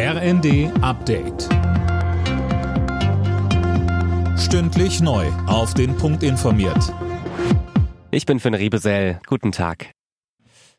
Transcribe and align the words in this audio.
RND 0.00 0.70
Update. 0.80 1.48
Stündlich 4.38 5.00
neu. 5.00 5.26
Auf 5.48 5.74
den 5.74 5.96
Punkt 5.96 6.22
informiert. 6.22 6.94
Ich 8.12 8.24
bin 8.24 8.38
Finn 8.38 8.54
Riebesell. 8.54 9.18
Guten 9.26 9.50
Tag. 9.50 9.90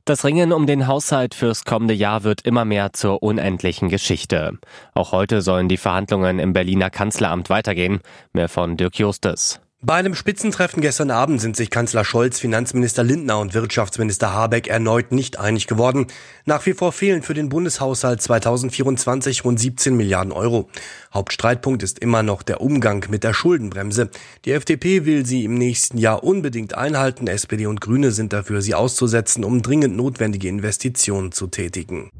Das 0.06 0.24
Ringen 0.24 0.54
um 0.54 0.68
den 0.68 0.88
Haushalt 0.88 1.36
fürs 1.36 1.66
kommende 1.66 1.94
Jahr 1.94 2.24
wird 2.24 2.44
immer 2.44 2.64
mehr 2.64 2.94
zur 2.94 3.22
unendlichen 3.22 3.90
Geschichte. 3.90 4.58
Auch 4.94 5.12
heute 5.12 5.42
sollen 5.42 5.68
die 5.68 5.76
Verhandlungen 5.76 6.40
im 6.40 6.54
Berliner 6.54 6.90
Kanzleramt 6.90 7.50
weitergehen. 7.50 8.00
Mehr 8.32 8.48
von 8.48 8.78
Dirk 8.78 8.98
Justes. 9.00 9.60
Bei 9.82 9.94
einem 9.94 10.14
Spitzentreffen 10.14 10.82
gestern 10.82 11.10
Abend 11.10 11.40
sind 11.40 11.56
sich 11.56 11.70
Kanzler 11.70 12.04
Scholz, 12.04 12.38
Finanzminister 12.38 13.02
Lindner 13.02 13.40
und 13.40 13.54
Wirtschaftsminister 13.54 14.34
Habeck 14.34 14.68
erneut 14.68 15.14
nicht 15.14 15.40
einig 15.40 15.68
geworden. 15.68 16.08
Nach 16.44 16.66
wie 16.66 16.74
vor 16.74 16.92
fehlen 16.92 17.22
für 17.22 17.34
den 17.34 17.48
Bundeshaushalt 17.48 18.22
2024 18.22 19.46
rund 19.46 19.58
17 19.58 19.96
Milliarden 19.96 20.34
Euro. 20.34 20.70
Hauptstreitpunkt 21.14 21.82
ist 21.82 22.00
immer 22.00 22.24
noch 22.24 22.44
der 22.44 22.60
Umgang 22.60 23.06
mit 23.10 23.24
der 23.24 23.34
Schuldenbremse. 23.34 24.10
Die 24.44 24.52
FDP 24.52 25.06
will 25.06 25.26
sie 25.26 25.46
im 25.46 25.54
nächsten 25.54 25.98
Jahr 25.98 26.26
unbedingt 26.26 26.76
einhalten. 26.76 27.28
SPD 27.28 27.66
und 27.66 27.80
Grüne 27.80 28.12
sind 28.12 28.34
dafür, 28.34 28.62
sie 28.62 28.76
auszusetzen, 28.76 29.46
um 29.46 29.62
dringend 29.62 29.96
notwendige 29.96 30.50
Investitionen 30.50 31.32
zu 31.32 31.48
tätigen. 31.48 32.12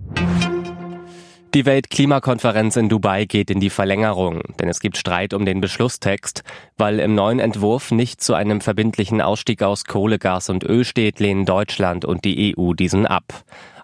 Die 1.56 1.66
Weltklimakonferenz 1.66 2.76
in 2.76 2.90
Dubai 2.90 3.26
geht 3.26 3.50
in 3.50 3.60
die 3.60 3.72
Verlängerung, 3.72 4.44
denn 4.60 4.70
es 4.70 4.80
gibt 4.80 4.98
Streit 4.98 5.34
um 5.34 5.46
den 5.46 5.62
Beschlusstext. 5.62 6.44
Weil 6.78 7.00
im 7.00 7.16
neuen 7.16 7.40
Entwurf 7.40 7.90
nicht 7.90 8.22
zu 8.22 8.36
einem 8.36 8.62
verbindlichen 8.62 9.20
Ausstieg 9.20 9.64
aus 9.64 9.86
Kohle, 9.86 10.20
Gas 10.20 10.52
und 10.52 10.64
Öl 10.64 10.86
steht, 10.86 11.20
lehnen 11.20 11.46
Deutschland 11.46 12.06
und 12.06 12.24
die 12.24 12.56
EU 12.56 12.74
diesen 12.74 13.08
ab. 13.08 13.34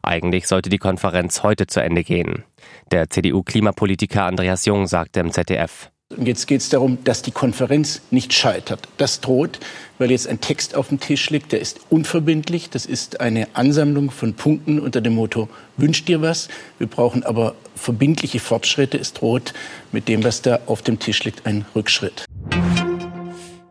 Eigentlich 0.04 0.46
sollte 0.48 0.70
die 0.70 0.78
Konferenz 0.78 1.42
heute 1.42 1.66
zu 1.66 1.82
Ende 1.82 2.04
gehen. 2.04 2.44
Der 2.92 3.10
CDU-Klimapolitiker 3.10 4.26
Andreas 4.26 4.66
Jung 4.66 4.86
sagte 4.86 5.22
im 5.22 5.32
ZDF. 5.32 5.90
Und 6.16 6.28
jetzt 6.28 6.46
geht 6.46 6.62
es 6.62 6.70
darum, 6.70 7.00
dass 7.04 7.24
die 7.24 7.32
Konferenz 7.32 8.02
nicht 8.12 8.32
scheitert. 8.32 8.88
Das 8.98 9.22
droht, 9.22 9.60
weil 9.98 10.12
jetzt 10.12 10.28
ein 10.28 10.40
Text 10.40 10.76
auf 10.76 10.90
dem 10.90 11.00
Tisch 11.00 11.32
liegt, 11.32 11.52
der 11.52 11.60
ist 11.60 11.80
unverbindlich. 11.90 12.70
Das 12.70 12.86
ist 12.86 13.22
eine 13.22 13.48
Ansammlung 13.54 14.12
von 14.12 14.36
Punkten 14.36 14.80
unter 14.80 15.02
dem 15.02 15.16
Motto, 15.16 15.50
wünsch 15.78 16.06
dir 16.06 16.22
was. 16.22 16.48
Wir 16.78 16.88
brauchen 16.88 17.24
aber 17.24 17.56
verbindliche 17.76 18.40
Fortschritte. 18.40 19.00
Es 19.00 19.14
droht 19.14 19.54
mit 19.92 20.08
dem, 20.08 20.24
was 20.24 20.44
da 20.44 20.60
auf 20.68 20.84
dem 20.84 21.00
Tisch 21.00 21.24
liegt, 21.24 21.48
ein 21.48 21.66
Rückschritt. 21.76 22.25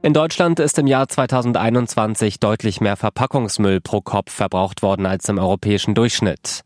In 0.05 0.12
Deutschland 0.12 0.60
ist 0.60 0.78
im 0.78 0.86
Jahr 0.86 1.08
2021 1.08 2.38
deutlich 2.38 2.83
mehr 2.83 2.98
Verpackungsmüll 2.98 3.80
pro 3.80 4.02
Kopf 4.02 4.30
verbraucht 4.30 4.83
worden 4.83 5.06
als 5.06 5.30
im 5.30 5.38
europäischen 5.38 5.94
Durchschnitt. 5.94 6.60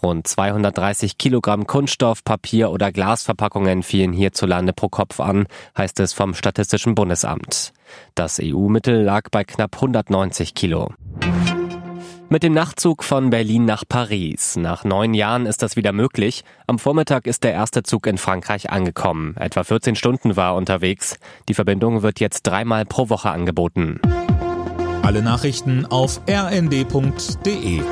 Rund 0.00 0.28
230 0.28 1.18
Kilogramm 1.18 1.66
Kunststoff, 1.66 2.22
Papier 2.22 2.70
oder 2.70 2.92
Glasverpackungen 2.92 3.82
fielen 3.82 4.12
hierzulande 4.12 4.72
pro 4.72 4.88
Kopf 4.90 5.18
an, 5.18 5.48
heißt 5.76 5.98
es 5.98 6.12
vom 6.12 6.34
Statistischen 6.34 6.94
Bundesamt. 6.94 7.72
Das 8.14 8.38
EU-Mittel 8.40 9.02
lag 9.02 9.28
bei 9.32 9.42
knapp 9.42 9.74
190 9.74 10.54
Kilo. 10.54 10.90
Mit 12.34 12.42
dem 12.42 12.52
Nachtzug 12.52 13.04
von 13.04 13.30
Berlin 13.30 13.64
nach 13.64 13.84
Paris. 13.88 14.56
Nach 14.56 14.82
neun 14.82 15.14
Jahren 15.14 15.46
ist 15.46 15.62
das 15.62 15.76
wieder 15.76 15.92
möglich. 15.92 16.42
Am 16.66 16.80
Vormittag 16.80 17.28
ist 17.28 17.44
der 17.44 17.52
erste 17.52 17.84
Zug 17.84 18.08
in 18.08 18.18
Frankreich 18.18 18.70
angekommen. 18.70 19.36
Etwa 19.36 19.62
14 19.62 19.94
Stunden 19.94 20.34
war 20.34 20.54
er 20.54 20.56
unterwegs. 20.56 21.20
Die 21.48 21.54
Verbindung 21.54 22.02
wird 22.02 22.18
jetzt 22.18 22.42
dreimal 22.42 22.86
pro 22.86 23.08
Woche 23.08 23.30
angeboten. 23.30 24.00
Alle 25.02 25.22
Nachrichten 25.22 25.86
auf 25.86 26.22
rnd.de 26.28 27.82